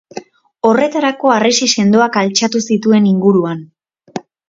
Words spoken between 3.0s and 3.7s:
inguruan.